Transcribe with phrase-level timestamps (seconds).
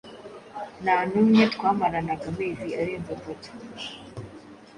[0.83, 3.49] nta n’umwe twamaranaga amezi arenze atatu